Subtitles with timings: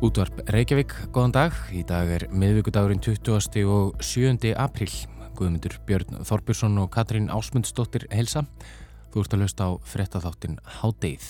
[0.00, 1.56] Útvarp Reykjavík, góðan dag.
[1.76, 3.66] Í dag er miðvíkudagurinn 20.
[3.68, 4.54] og 7.
[4.56, 4.88] apríl.
[5.36, 8.46] Guðmundur Björn Þorbjörnsson og Katrín Ásmundsdóttir helsa.
[9.12, 11.26] Þú ert að lösta á frettatháttin Hádeið.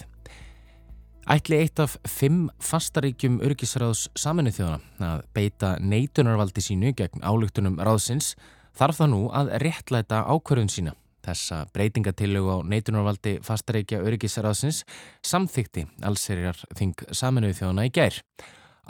[1.35, 8.37] Ætli eitt af fimm fastaríkjum örgisræðs saminu þjóðana að beita neitunarvaldi sínu gegn álugtunum ráðsins
[8.79, 10.95] þarf það nú að réttlæta ákverðun sína.
[11.27, 14.85] Þessa breytingatillögu á neitunarvaldi fastaríkja örgisræðsins
[15.27, 18.23] samþykti allserjar þing saminu þjóðana í gær.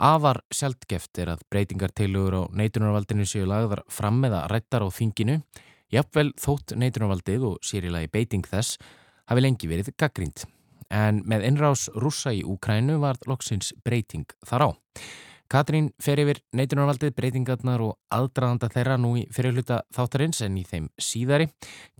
[0.01, 5.35] Afar sjaldgeft er að breytingarteilugur á neitunarvaldinu séu lagðar fram eða rættar á þinginu,
[5.93, 8.79] jafnvel þótt neitunarvaldið og sérilagi beiting þess
[9.29, 10.47] hafi lengi verið gaggrínt.
[10.89, 14.69] En með innrás rúsa í Úkrænu var loksins breyting þar á.
[15.51, 20.89] Katrín fer yfir neitunarvaldið, breytingarnar og aðdraðanda þeirra nú í fyrirluta þáttarins en í þeim
[20.97, 21.51] síðari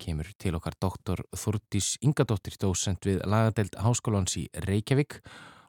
[0.02, 5.20] kemur til okkar doktor Þúrtís Ingadóttir dósent við lagadelt Háskólans í Reykjavík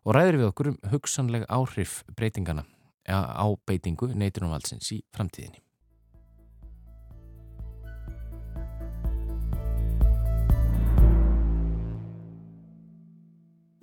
[0.04, 2.64] og ræður við okkur um hugsanleg áhrif breytingana
[3.08, 5.60] á beitingu neitunumvaldsins í framtíðinni.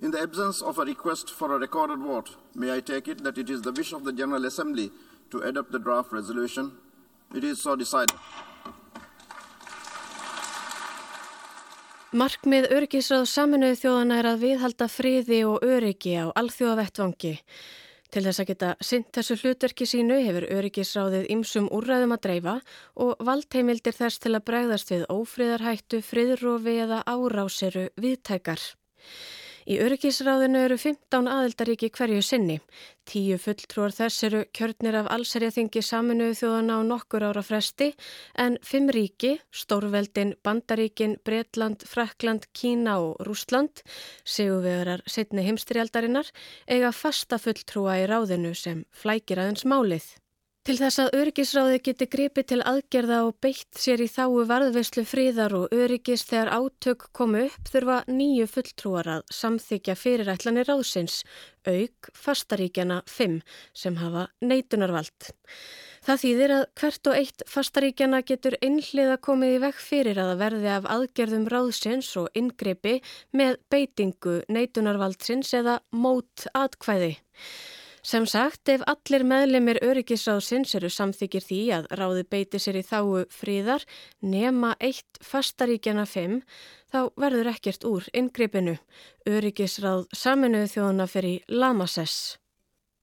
[0.02, 3.36] In the absence of a request for a recorded vote, may I take it that
[3.38, 4.90] it is the wish of the General Assembly
[5.30, 6.72] to adopt the draft resolution?
[7.34, 8.16] It is so decided.
[12.10, 17.36] Markmið örgisráð saminuðu þjóðana er að viðhalda friði og öryggi á alþjóðavettvangi.
[18.10, 22.56] Til þess að geta synt þessu hlutverki sínu hefur öryggisráðið ymsum úrræðum að dreifa
[22.98, 28.64] og valdheimildir þess til að bregðast við ófríðarhættu, friðrófi eða árásiru viðtækar.
[29.70, 32.56] Í öryggisráðinu eru 15 aðildaríki hverju sinni.
[33.06, 37.92] Tíu fulltrúar þess eru kjörnir af allserjaþingi saminuðu þjóðana á nokkur ára fresti
[38.34, 43.84] en fimm ríki, Stórveldin, Bandaríkin, Bretland, Frakland, Kína og Rúsland,
[44.26, 46.32] séuvegarar setni heimstrialdarinnar,
[46.66, 50.16] eiga fasta fulltrúa í ráðinu sem flækir aðeins málið.
[50.60, 55.54] Til þess að öryggisráði geti gripið til aðgerða og beitt sér í þáu varðveislu fríðar
[55.56, 61.22] og öryggis þegar átök komu upp þurfa nýju fulltrúar að samþykja fyrirætlanir ráðsins,
[61.64, 63.40] auk fastaríkjana 5
[63.72, 65.32] sem hafa neitunarvald.
[66.04, 70.72] Það þýðir að hvert og eitt fastaríkjana getur einhliða komið í vekk fyrir að verði
[70.76, 72.98] af aðgerðum ráðsins og inngripi
[73.32, 77.14] með beitingu neitunarvaldsins eða mót atkvæði.
[78.00, 83.26] Sem sagt, ef allir meðlemið öryggisráðsins eru samþykir því að ráði beiti sér í þáu
[83.28, 83.84] fríðar
[84.24, 86.40] nema eitt fastaríkjana 5,
[86.88, 88.78] þá verður ekkert úr inngripinu.
[89.28, 92.39] Öryggisráð saminuðu þjóðana fyrir Lamasess.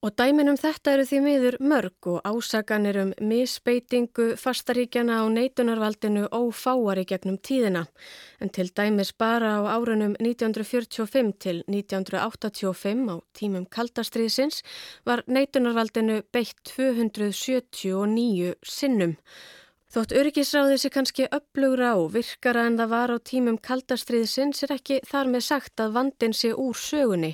[0.05, 7.01] Og dæminum þetta eru því miður mörg og ásaganir um misbeitingu fastaríkjana á neitunarvaldinu ófáari
[7.09, 7.87] gegnum tíðina.
[8.37, 14.61] En til dæmis bara á árunum 1945 til 1985 á tímum kaldastriðsins
[15.03, 19.17] var neitunarvaldinu beitt 279 sinnum.
[19.87, 25.01] Þótt öryggisráðið sé kannski upplugra og virkara en það var á tímum kaldastriðsins er ekki
[25.09, 27.33] þar með sagt að vandin sé úr sögunni.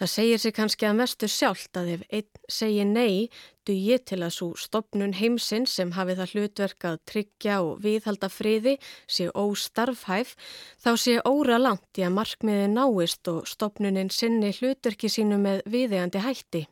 [0.00, 3.28] Það segir sig kannski að mestu sjálft að ef einn segir nei,
[3.68, 8.78] dugi til að svo stopnun heimsinn sem hafi það hlutverk að tryggja og viðhalda friði
[9.04, 10.32] sé óstarfhæf,
[10.80, 16.24] þá sé óra langt í að markmiði náist og stopnunin sinni hlutverki sínu með viðegandi
[16.24, 16.64] hætti.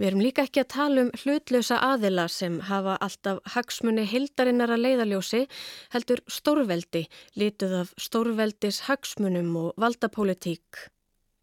[0.00, 4.84] Við erum líka ekki að tala um hlutlösa aðila sem hafa alltaf hagsmunni hildarinnar að
[4.88, 5.44] leiðaljósi
[5.92, 7.04] heldur stórveldi,
[7.36, 10.86] lituð af stórveldis hagsmunum og valdapólitík.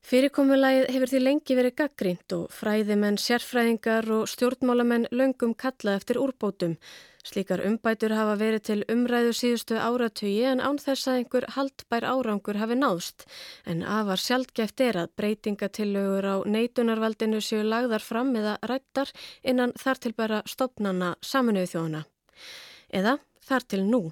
[0.04, 6.74] Fyrirkomulagið hefur því lengi verið gaggrínt og fræðimenn, sérfræðingar og stjórnmálamenn löngum kalla eftir úrbótum.
[7.24, 12.60] Slíkar umbætur hafa verið til umræðu síðustu áratögi en án þess að einhver haldbær árangur
[12.60, 13.24] hafi náðst.
[13.64, 20.04] En afar sjálfgeft er að breytingatillögur á neitunarvaldinu séu lagðar fram eða rættar innan þar
[20.04, 22.04] til bara stopnana saminuðu þjóðuna.
[22.92, 23.16] Eða
[23.48, 24.04] þar til nú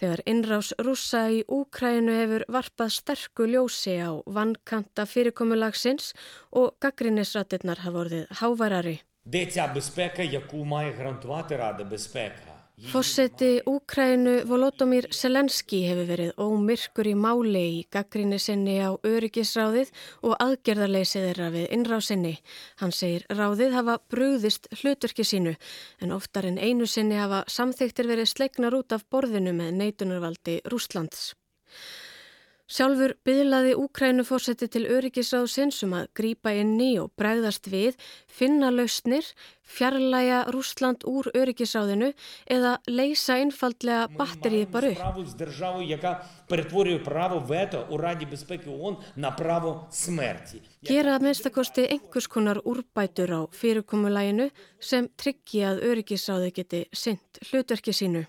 [0.00, 6.12] þegar innrás rúsa í Úkrænu hefur varpað sterku ljósi á vannkanta fyrirkomulagsins
[6.52, 8.96] og gaggrinnisratirnar hafa orðið hávarari.
[9.22, 12.51] Þetta er bespekka, jaku maður grantuvati rada bespekka.
[12.90, 19.92] Fosseti Úkrænu Volodymyr Selenski hefur verið ómyrkur í máli í gaggrinni sinni á öryggisráðið
[20.26, 22.32] og aðgerðarleysið þeirra við innrásinni.
[22.82, 25.54] Hann segir ráðið hafa brúðist hluturki sínu
[26.02, 31.36] en oftar en einu sinni hafa samþyktir verið sleiknar út af borðinu með neitunarvaldi Rúslands.
[32.72, 37.98] Sjálfur byðlaði Úkrænufórseti til öryggisráðsins um að grýpa inni og bregðast við,
[38.32, 39.28] finna lausnir,
[39.68, 42.14] fjarlæga Rúsland úr öryggisráðinu
[42.56, 45.02] eða leysa einfallega batterið bara upp.
[50.88, 54.48] Gera að minnstakosti einhvers konar úrbætur á fyrirkomulæginu
[54.80, 58.24] sem tryggi að öryggisráði geti synt hlutverki sínu.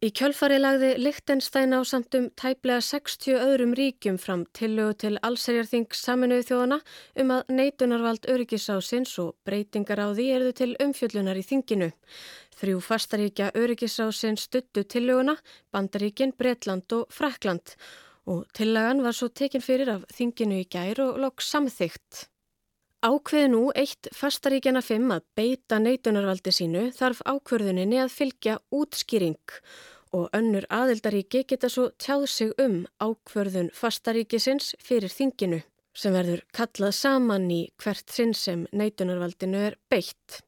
[0.00, 6.46] Í kjölfari lagði Lichtenstein á samtum tæplega 60 öðrum ríkjum fram tillögu til allserjarþing saminuðu
[6.48, 6.78] þjóðana
[7.20, 11.90] um að neitunarvald öryggisásins og breytingar á því erðu til umfjöllunar í þinginu.
[12.56, 15.36] Þrjú fastaríkja öryggisásins stuttu tillöguna,
[15.68, 17.76] Bandaríkin, Bretland og Frakland
[18.24, 22.30] og tillagan var svo tekin fyrir af þinginu í gær og lokk samþygt.
[23.00, 29.54] Ákveði nú eitt fastaríkjana fimm að beita neitunarvaldi sínu þarf ákverðuninni að fylgja útskýring
[30.12, 35.62] og önnur aðildaríki geta svo tjáð sig um ákvörðun fastaríkisins fyrir þinginu
[35.96, 40.42] sem verður kallað saman í hvert sinn sem neitunarvaldinu er beitt.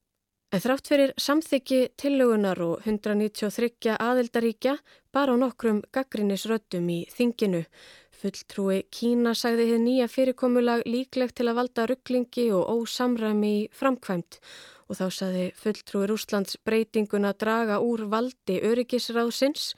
[0.52, 4.76] En þrátt fyrir samþyggi tillögunar og 193 aðildaríkja
[5.08, 7.64] bara á nokkrum gaggrinnisröttum í þinginu.
[8.22, 14.38] Fulltrúi Kína sagði þið nýja fyrirkomulag líklegt til að valda rugglingi og ósamræmi í framkvæmt
[14.86, 19.72] og þá saði fulltrúi Rúslands breytingun að draga úr valdi öryggisráðsins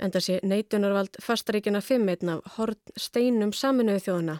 [0.00, 4.38] en það sé neitunarvald fastaríkina 5 einn af horn steinum saminuðu þjóðuna.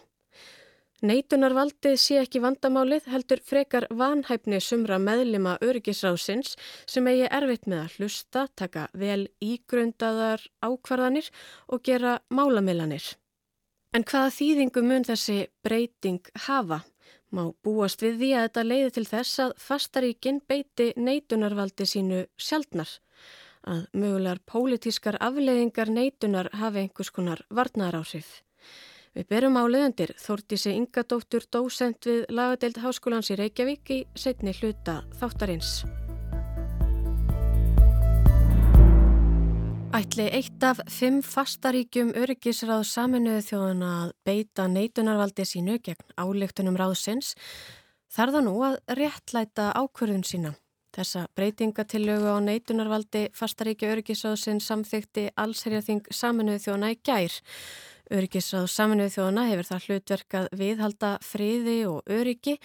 [1.01, 6.53] Neitunarvaldið sé ekki vandamálið heldur frekar vanhæfni sumra meðlima öryggisráðsins
[6.85, 11.31] sem eigi erfitt með að hlusta, taka vel ígrundaðar ákvarðanir
[11.73, 13.07] og gera málamilanir.
[13.97, 16.83] En hvaða þýðingu mun þessi breyting hafa?
[17.33, 22.93] Má búast við því að þetta leiði til þess að fastaríkin beiti neitunarvaldi sínu sjaldnar,
[23.65, 28.43] að mögulegar pólitískar afleiðingar neitunar hafi einhvers konar varnaráhrif.
[29.11, 35.01] Við berum á leðandir Þórtísi Ingadóttur dósent við lagadeild Háskólans í Reykjavík í setni hluta
[35.19, 35.81] þáttarins.
[39.91, 47.35] Ætli eitt af fimm fastaríkjum öryggisráð saminuðu þjóðuna að beita neitunarvaldi sínu gegn álektunum ráðsins
[48.07, 50.55] þarf það nú að réttlæta ákverðun sína.
[50.95, 57.35] Þessa breytingatillögu á neitunarvaldi fastaríkja öryggisráðsins samþykti allsherjaþing saminuðu þjóðuna í gær.
[58.11, 62.57] Öryggisráð saminuðu þjóðana hefur það hlutverkað viðhalda friði og öryggi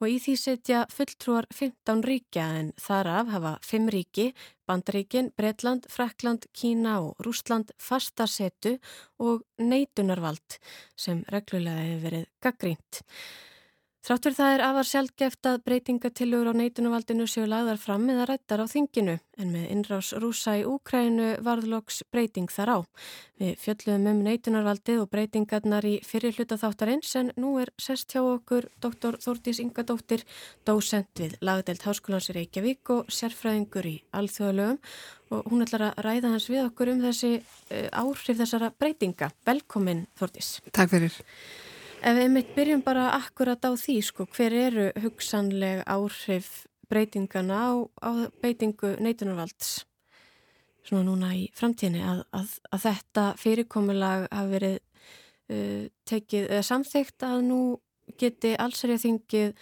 [0.00, 4.30] og í því setja fulltrúar 15 ríkja en þar af hafa 5 ríki,
[4.64, 8.78] Bandaríkin, Bretland, Frakland, Kína og Rúsland fastasetu
[9.20, 10.56] og neitunarvald
[10.96, 13.04] sem reglulega hefur verið gaggrínt.
[14.04, 18.68] Þráttur það er afar sjálfgeft að breytingatillur á neitunavaldinu séu lagðar fram eða rættar á
[18.68, 22.78] þinginu en með innrás rúsa í Úkrænu varðloks breyting þar á.
[23.40, 28.20] Við fjöldluðum um neitunarvaldið og breytingarnar í fyrir hluta þáttarins en nú er sest hjá
[28.20, 29.16] okkur dr.
[29.24, 30.28] Þórtís Ingadóttir,
[30.68, 34.82] dósent við lagdelt Háskólans í Reykjavík og sérfræðingur í alþjóðalögum
[35.32, 39.32] og hún ætlar að ræða hans við okkur um þessi uh, áhrif þessara breytinga.
[39.48, 40.58] Velkomin Þórtís.
[40.76, 41.24] Takk fyrir.
[42.04, 47.72] Ef við mitt byrjum bara akkurat á því, sko, hver eru hugsanleg áhrif breytingana á,
[48.04, 49.86] á beitingu neitunarvalds
[50.84, 52.02] svona núna í framtíðinni?
[52.04, 57.60] Að, að, að þetta fyrirkomulag hafi verið uh, tekið eða samþygt að nú
[58.20, 59.54] geti allsarja þingið,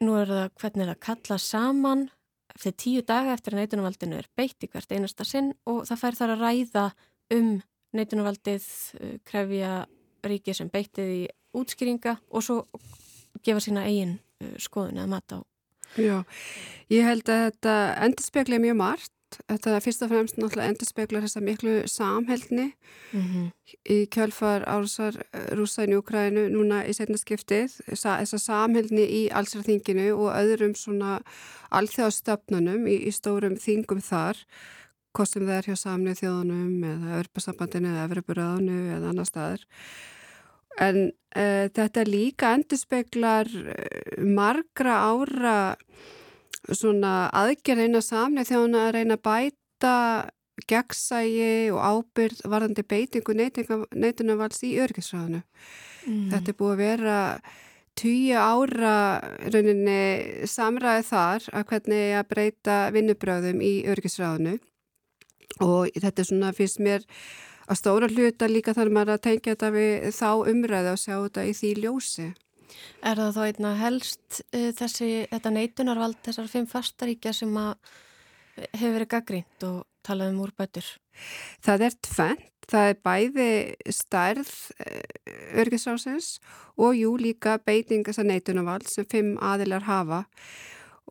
[0.00, 2.06] nú er það hvernig það kalla saman?
[2.54, 6.18] Eftir tíu daga eftir að neitunarvaldinu er beitt í hvert einasta sinn og það fær
[6.22, 6.86] þar að ræða
[7.36, 7.52] um
[8.00, 8.70] neitunarvaldið,
[9.02, 9.74] uh, krefja
[10.30, 11.22] ríki sem beittið í
[11.54, 12.60] útskýringa og svo
[13.44, 15.38] gefa sína eigin uh, skoðun eða mat á.
[15.94, 16.22] Já,
[16.90, 17.74] ég held að þetta
[18.06, 19.10] endur spekla mjög margt.
[19.50, 23.46] Þetta er fyrst og fremst náttúrulega endur spekla þessa miklu samhældni mm -hmm.
[23.90, 27.74] í kjölfar árusar uh, rúsa í Ukrænu núna í setna skiptið.
[27.90, 31.20] Þessa samhældni í allsarþinginu og öðrum svona
[31.70, 34.38] alþjóðstöfnunum í, í stórum þingum þar
[35.14, 39.66] hvort sem það er hjá samnið þjóðunum eða Örbjörnsambandinu eða Öfriburöðunu eða annar staðar
[40.82, 45.56] En uh, þetta líka endurspeglar eh, margra ára
[46.64, 49.96] svona aðgerðina samni þegar hún að reyna að bæta
[50.70, 55.42] gegnsægi og ábyrð varðandi beitingu neitunavals í örgisræðinu.
[56.06, 56.28] Mm.
[56.32, 57.18] Þetta er búið að vera
[57.98, 58.94] tíu ára
[59.52, 64.56] rauninni samræði þar að hvernig að breyta vinnubröðum í örgisræðinu
[65.62, 67.04] og þetta er svona fyrst mér
[67.68, 71.44] að stóra hluta líka þarf maður að tengja þetta við þá umræði og sjá þetta
[71.44, 72.30] í því ljósi.
[73.04, 77.76] Er það þá einna helst uh, þessi, þetta neitunarvald þessar fimm fastaríkja sem að
[78.74, 80.88] hefur verið gaggrínt og talað um úrbætur?
[81.64, 82.50] Það er tvent.
[82.64, 83.46] Það er bæði
[83.92, 86.38] stærð eh, örgisrásins
[86.80, 90.22] og jú líka beiting þessa neitunavald sem fimm aðilar hafa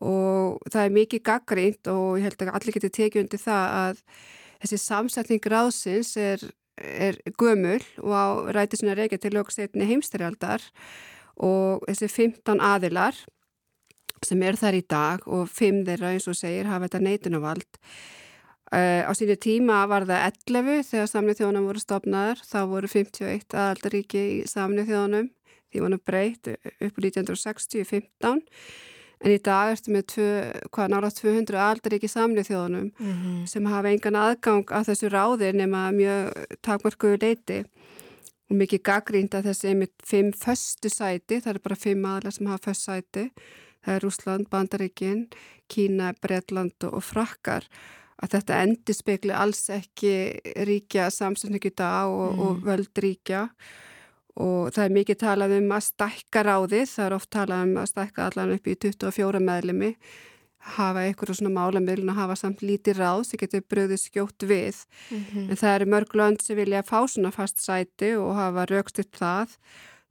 [0.02, 4.02] og það er mikið gaggrínt og ég held að allir getur tekið undir það að
[4.64, 6.42] þessi samsetning ráðsins er,
[6.80, 10.64] er gömul og á ræti svona reykja til lögsteytni heimstyrjaldar
[11.36, 13.18] og þessi 15 aðilar
[14.24, 17.82] sem er þar í dag og 5 þeirra eins og segir hafa þetta neitunavald
[18.74, 23.54] Uh, á sínu tíma var það 11 þegar samnið þjónum voru stopnaður, þá voru 51
[23.54, 25.28] aðaldaríki í samnið þjónum,
[25.68, 28.40] því var nú breytt upp á 1960-15
[29.24, 30.28] en í dag ertu með tvö,
[30.74, 33.46] hvað nára 200 aðaldaríki samnið þjónum mm -hmm.
[33.48, 37.64] sem hafa engan aðgang að þessu ráði nema mjög takmarkuðu leiti
[38.50, 42.46] og mikið gaggrínd að þessi einmitt fimm föstu sæti, það er bara fimm aðlar sem
[42.46, 43.30] hafa föst sæti,
[43.84, 45.28] það er Rúsland, Bandaríkin,
[45.68, 47.64] Kína, Breitland og Frakkar
[48.22, 50.12] að þetta endur spekli alls ekki
[50.68, 52.40] ríkja samsönningu í dag og, mm.
[52.44, 53.48] og völd ríkja
[54.40, 57.90] og það er mikið talað um að stækka ráðið, það er oft talað um að
[57.92, 59.90] stækka allan upp í 24 meðlemi
[60.74, 64.78] hafa einhverjum svona málamilin að hafa samt lítið ráð sem getur bröðið skjótt við
[65.10, 65.50] mm -hmm.
[65.50, 69.58] en það eru mörg lönd sem vilja fá svona fast sæti og hafa raukstitt það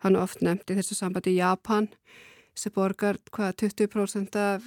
[0.04, 1.88] hann oft nefndi þessu sambandi Japan
[2.56, 4.62] sem borgar hvaða 20% af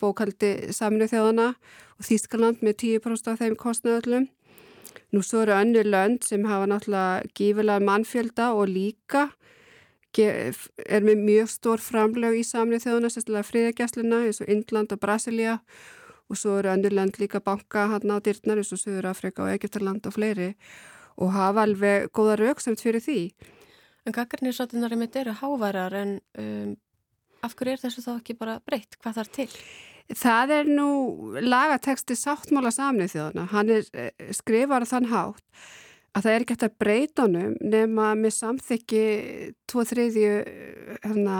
[0.00, 1.54] bókaldi saminu þjóðana
[1.98, 4.28] og Þýskaland með 10% af þeim kostnöðlum.
[5.12, 9.30] Nú svo eru önnu lönd sem hafa náttúrulega gífilega mannfjölda og líka
[10.18, 15.58] er með mjög stór framlög í saminu þjóðana, sérstaklega friðagjastluna eins og Indland og Brasilia
[16.28, 19.54] og svo eru önnu lönd líka banka hann á dyrtnar eins og Suður Afrika og
[19.54, 20.52] Egiptarland og fleiri
[21.16, 23.32] og hafa alveg góða rauksamt fyrir því.
[24.06, 26.76] En kakkarnir mitt eru hávarar en um,
[27.42, 28.98] af hverju er þessu þá ekki bara breytt?
[29.02, 29.48] Hvað þarf til?
[30.18, 30.88] Það er nú
[31.40, 33.46] lagateksti sáttmála samnið þjóðana.
[33.52, 35.64] Hann er eh, skrifar þann hátt
[36.12, 39.04] að það er ekki hægt að breyta honum nema með samþykki
[39.70, 40.32] tvo þriðju
[41.06, 41.36] hérna,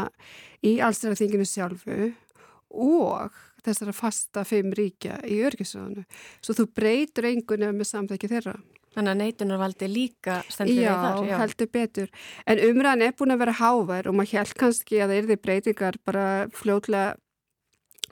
[0.65, 2.13] í allsverðarþinginu sjálfu
[2.73, 6.07] og þessara fasta fimm ríkja í örgisraðinu.
[6.41, 8.57] Svo þú breytur einhvern með samþykki þeirra.
[8.93, 11.21] Þannig að neitunarvaldi líka stendur við þar.
[11.29, 12.11] Já, heldur betur.
[12.47, 15.39] En umræðan er búin að vera hávær og maður held kannski að það er því
[15.47, 17.15] breytingar bara fljóðlega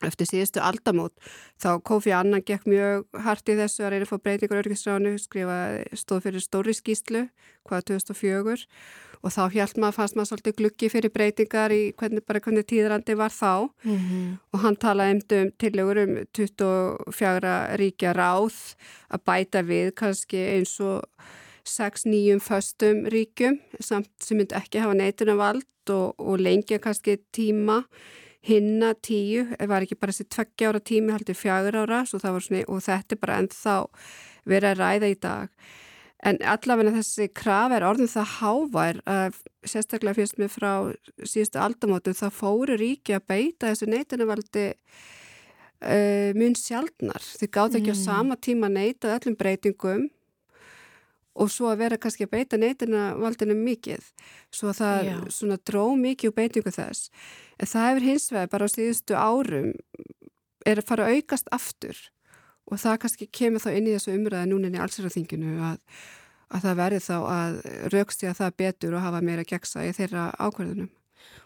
[0.07, 1.13] eftir síðustu aldamót.
[1.61, 5.59] Þá Kofi Annan gekk mjög hart í þessu að reyna að fá breytingar örgisránu, skrifa
[5.99, 7.27] stóð fyrir stóri skýslu,
[7.69, 8.59] hvaða 2004
[9.21, 13.17] og þá hjælt maður, fannst maður svolítið gluggi fyrir breytingar í hvernig, bara hvernig tíðrandi
[13.21, 14.31] var þá mm -hmm.
[14.53, 18.57] og hann talaði um tillegur um 24 ríkja ráð
[19.11, 21.05] að bæta við kannski eins og
[21.65, 27.85] 6-9 föstum ríkjum samt sem myndi ekki hafa neitunum vald og, og lengja kannski tíma
[28.47, 32.83] hinna tíu, það var ekki bara þessi tveggja ára tími, haldi fjagur ára svona, og
[32.87, 33.77] þetta er bara ennþá
[34.49, 35.71] verið að ræða í dag
[36.21, 40.73] En allavega þessi kraf er orðin það hávær að sérstaklega fyrst með frá
[41.25, 47.25] síðustu aldamótum þá fóru ríki að beita þessu neytunavaldi uh, mun sjaldnar.
[47.25, 48.03] Þið gátt ekki mm.
[48.05, 50.05] á sama tíma neytað öllum breytingum
[51.41, 54.07] og svo að vera kannski að beita neytunavaldinu mikið.
[54.53, 55.17] Svo að það Já.
[55.37, 57.11] svona dró mikið úr beitingu þess.
[57.59, 59.75] En það hefur hins vegar bara á síðustu árum
[60.69, 61.99] er að fara að aukast aftur
[62.71, 65.81] og það kannski kemur þá inn í þessu umræða núna inn í allsverðarþinginu að,
[66.55, 67.59] að það verði þá að
[67.95, 70.91] raukst í að það betur og hafa meira gegsa í þeirra ákverðunum.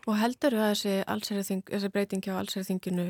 [0.05, 3.09] Og heldur að þessi, þessi breytingi á allsverðarþinginu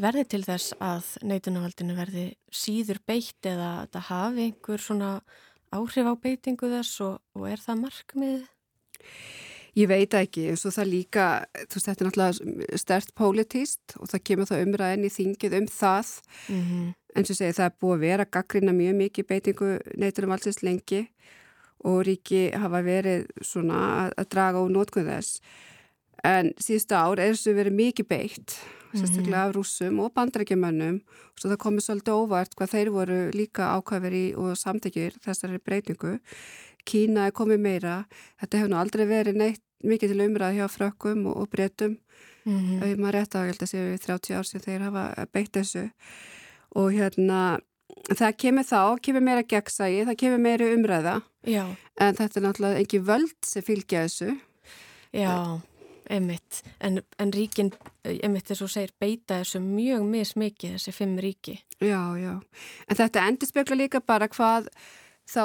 [0.00, 5.10] verði til þess að neitunavaldinu verði síður beitt eða að það hafi einhver svona
[5.72, 8.48] áhrif á beitingu þess og, og er það markmið?
[9.72, 11.26] Ég veit ekki, eins og það líka,
[11.64, 15.68] þú veist, þetta er náttúrulega stert pólitíst og það kemur þá umræðin í þingið um
[15.72, 16.10] það.
[16.48, 20.34] Mm -hmm eins og segi það er búið að vera gaggrina mjög mikið beitingu neytunum
[20.34, 21.02] allsins lengi
[21.88, 25.40] og ríki hafa verið svona að, að draga úr nótkuð þess.
[26.24, 28.56] En síðustu ár er þessu verið mikið beitt
[28.92, 33.72] sérstaklega af rúsum og bandrækjumönnum og svo það komið svolítið óvart hvað þeir voru líka
[33.76, 36.18] ákvæferi og samtækjur þessari breytingu.
[36.84, 37.96] Kína er komið meira.
[38.40, 41.98] Þetta hefur nú aldrei verið neitt mikið til umræð hjá frökkum og, og breytum
[42.44, 42.96] mm -hmm.
[42.98, 45.90] maður rétt á að séu 30 ár sem þeir hafa beitt þessu.
[46.74, 47.60] Og hérna
[48.10, 51.22] það kemur þá, kemur meira gegnsægi, það kemur meira umræða.
[51.46, 51.66] Já.
[51.98, 54.38] en þetta er náttúrulega ekki völd sem fylgja þessu.
[55.12, 55.60] Já,
[56.12, 56.62] einmitt.
[56.84, 57.72] En, en ríkin,
[58.04, 61.58] einmitt þess að segir beita þessu mjög mismikið þessi fimm ríki.
[61.80, 62.34] Já, já,
[62.88, 64.68] en þetta endur spekla líka bara hvað
[65.30, 65.42] þá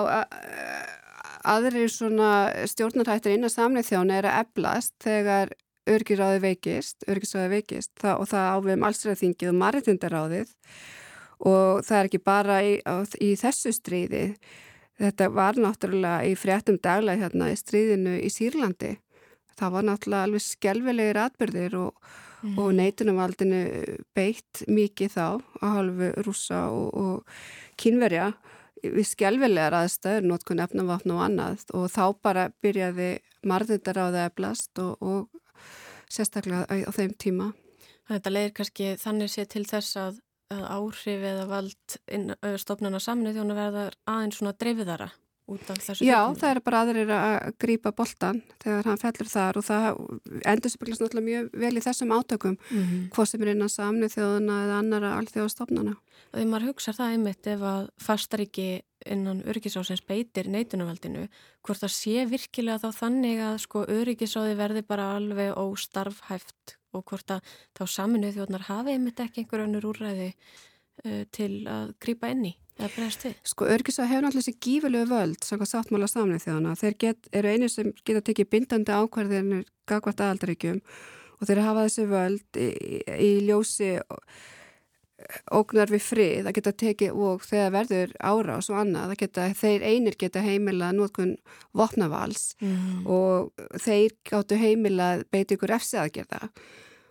[1.48, 2.32] aðrir svona
[2.68, 5.54] stjórnarhættir innan samleið þjóna er að eblast þegar
[5.88, 7.94] örgiráði veikist, örgisráði veikist.
[8.02, 10.56] Það, og það áviðum allsræðingið og maritindaráðið
[11.48, 12.78] og það er ekki bara í,
[13.24, 14.24] í þessu stríði.
[14.98, 18.96] Þetta var náttúrulega í fréttum daglega hérna í stríðinu í Sýrlandi.
[19.58, 22.10] Það var náttúrulega alveg skjálfilegir atbyrðir og,
[22.44, 22.58] mm.
[22.62, 23.62] og neitunumvaldinu
[24.18, 28.32] beitt mikið þá að halvu rúsa og, og kynverja
[28.84, 33.16] við skjálfilegar aðstöður, notkunn efnavapn og annað og þá bara byrjaði
[33.48, 35.66] marðindar á það eflast og, og
[36.14, 37.52] sérstaklega á, þeim tíma.
[38.08, 40.22] Þetta leiðir kannski þannig sé til þess að
[40.54, 41.96] að áhrif eða vald
[42.62, 45.10] stofnana saminu þjónu verða aðeins svona dreifiðara
[46.04, 49.88] Já, það er bara aðrir að grýpa boltan þegar hann fellur þar og það
[50.52, 53.08] endur sér náttúrulega mjög vel í þessum átökum mm -hmm.
[53.16, 55.96] hvað sem er innan saminu þjóðuna eða annara alþjóðastofnana
[56.28, 58.68] Þegar maður hugsa það einmitt ef að fastaríki
[59.06, 61.28] innan öryggisásins beitir neitunavaldinu
[61.64, 67.32] hvort það sé virkilega þá þannig að sko öryggisáði verði bara alveg óstarfhæft og hvort
[67.32, 70.34] að þá saminuð þjóðnar hafi einmitt ekki einhver önnur úrræði
[71.36, 73.34] til að grýpa enni eða bregðast til.
[73.48, 76.76] Sko örgis að hefur náttúrulega þessi gífurlegu völd, svona sáttmála saminuð þjóðana.
[76.78, 80.84] Þeir get, eru einu sem geta tekið bindandi ákvarðinir gagvart aðaldaríkjum
[81.38, 82.70] og þeir hafa þessi völd í,
[83.18, 83.92] í ljósi
[85.58, 90.18] ógnar við frið að geta tekið og þegar verður árás og annað, geta, þeir einir
[90.20, 91.34] geta heimila nótkun
[91.78, 93.08] vopnavals mm.
[93.10, 93.50] og
[93.82, 96.52] þeir gáttu heimila beiti ykkur efsi aðgerða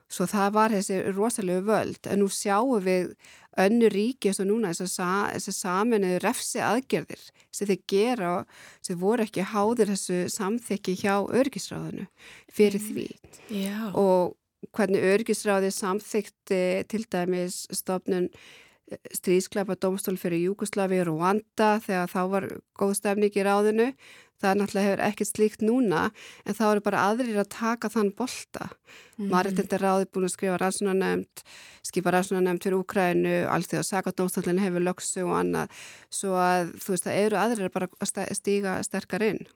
[0.07, 3.09] Svo það var þessi rosalega völd en nú sjáum við
[3.60, 7.22] önnu ríki eins og núna þess að saminuðu refsi aðgerðir
[7.54, 8.32] sem þeir gera
[8.84, 12.06] sem voru ekki háður þessu samþekki hjá örgisráðinu
[12.52, 13.08] fyrir því
[13.52, 13.92] Já.
[13.94, 14.36] og
[14.76, 18.30] hvernig örgisráði samþekti til dæmis stofnun
[19.14, 22.47] stríðsklepa domstól fyrir Júkoslavi og Rwanda þegar þá var
[22.78, 23.89] góð stefning í ráðinu.
[24.37, 26.00] Það er náttúrulega hefur ekkert slíkt núna
[26.45, 28.69] en þá eru bara aðrir að taka þann bolta.
[29.17, 29.30] Mm.
[29.32, 31.45] Maritinda ráði búin að skrifa rannsónanemt
[31.87, 35.87] skipa rannsónanemt fyrir Úkrænu allt því að sakadómstallin hefur lögsu og annað.
[36.13, 39.47] Svo að þú veist það eru aðrir bara að stíga sterkar inn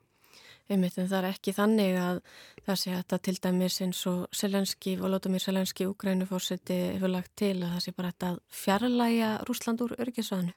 [0.70, 2.22] Einmitt en það er ekki þannig að
[2.66, 7.56] það sé að þetta til dæmis eins og Selenski, Volodymyr Selenski Úkrænufórseti hefur lagt til
[7.58, 10.56] að það sé bara þetta fjarlæga Rúsland úr örgisvæðinu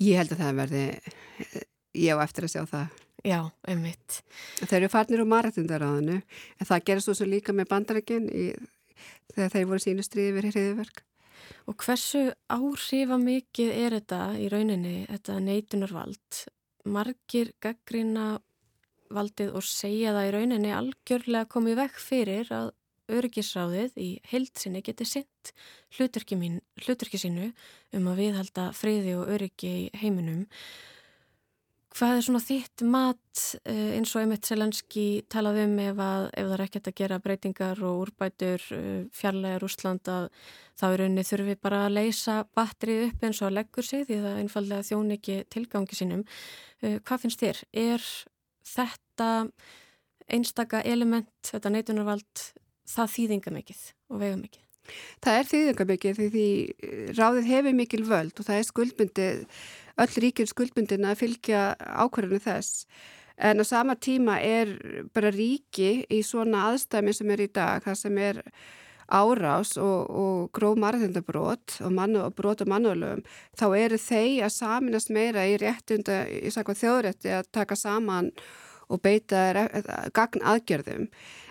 [0.00, 0.84] Ég held að það verði
[1.98, 4.22] ég á eftir að sjá það Já, einmitt.
[4.62, 8.28] Þeir eru farnir úr maratundaráðinu en það gerist svo líka með bandarækinn
[9.34, 11.02] þegar þeir voru sínu stríði verið hriðiverk.
[11.68, 16.40] Og hversu áhrifa mikið er þetta í rauninni, þetta neitunarvald?
[16.88, 18.38] Margir gaggrina
[19.14, 22.70] valdið og segja það í rauninni algjörlega komið vekk fyrir að
[23.10, 25.52] öryggisráðið í heilsinni geti sint
[25.96, 27.50] hluturki sínu
[27.96, 30.46] um að viðhalda friði og öryggi í heiminum.
[31.90, 36.46] Hvað er svona þitt mat eh, eins og Emmett Selenski talaði um ef, að, ef
[36.46, 40.28] það er ekkert að gera breytingar og úrbætur eh, fjarlægar Úsland að
[40.78, 44.20] þá er rauninni þurfi bara að leysa batterið upp eins og að leggur sig því
[44.22, 46.22] það einfallega þjón ekki tilgangi sínum.
[46.78, 47.64] Eh, hvað finnst þér?
[47.82, 48.06] Er
[48.66, 49.30] þetta
[50.30, 52.48] einstaka element, þetta neitunarvald,
[52.90, 54.66] það þýðinga mikið og vega mikið?
[55.22, 59.40] Það er þýðinga mikið því, því ráðið hefur mikil völd og það er skuldbundið
[60.00, 62.86] öll ríkir skuldbundin að fylgja ákvarðinu þess.
[63.40, 64.72] En á sama tíma er
[65.14, 68.42] bara ríki í svona aðstæmi sem er í dag, það sem er
[69.10, 73.22] árás og, og gróð marðindabrót og, og brót og mannulöfum,
[73.58, 78.32] þá eru þeir að saminast meira í réttunda, í þjóðrétti að taka saman
[78.90, 79.68] og beita
[80.14, 81.06] gagn aðgjörðum.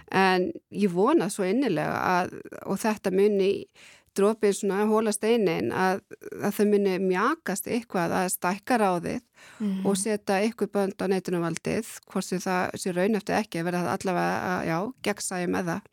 [0.09, 3.51] En ég vona svo innilega að, og þetta muni
[4.17, 6.01] drópið svona hólast einin að,
[6.41, 9.21] að þau muni mjakast eitthvað að stækka ráðið
[9.59, 9.85] mm.
[9.87, 13.95] og setja eitthvað bönd á neitunumvaldið hvort sem það sé raun eftir ekki að verða
[13.95, 15.87] allavega, já, gegnsæði með það.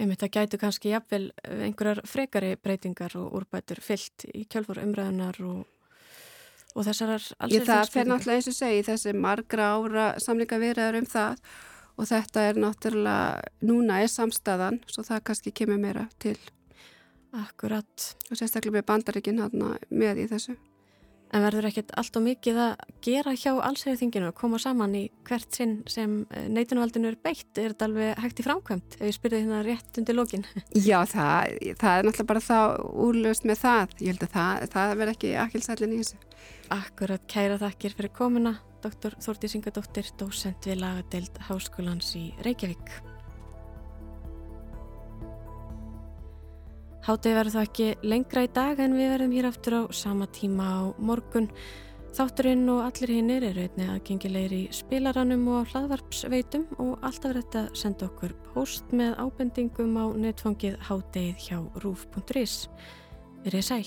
[0.00, 5.66] Einmitt, það gætu kannski jafnvel einhverjar frekari breytingar og úrbætur fyllt í kjálfur umræðunar og,
[6.72, 11.02] og þessar alls er það fer náttúrulega eins og segi þessi margra ára samlinga viðræður
[11.02, 11.44] um það
[11.92, 16.38] og þetta er náttúrulega, núna er samstæðan svo það kannski kemur meira til
[17.32, 18.10] Akkurat.
[18.28, 19.40] Og sérstaklega með bandaríkinn
[19.88, 20.56] með í þessu.
[21.32, 25.48] En verður ekkert allt og mikið að gera hjá allsæðuþinginu að koma saman í hvert
[25.56, 27.48] sinn sem eh, neitunvaldinu er beitt?
[27.56, 30.44] Er þetta alveg hægt í framkvæmt ef ég spyrði hérna rétt undir lókin?
[30.88, 32.58] Já, það, það er náttúrulega bara þá
[33.06, 33.96] úrlöst með það.
[34.02, 36.20] Ég held að það, það verð ekki akkilsætlinn í þessu.
[36.76, 38.58] Akkurat, kæra þakkir fyrir komuna.
[38.82, 39.14] Dr.
[39.22, 43.11] Þórti Singadóttir, dósent við lagadeild Háskólans í Reykjavík.
[47.02, 50.66] Hátið verður það ekki lengra í dag en við verðum hér aftur á sama tíma
[50.70, 51.48] á morgun.
[52.14, 57.80] Þátturinn og allir hinnir eru einnig aðgengilegir í spilaranum og hlaðvarpsveitum og alltaf verður þetta
[57.82, 62.56] senda okkur post með ábendingum á netfangið hátið hjá rúf.is.
[63.42, 63.86] Verðið sæl.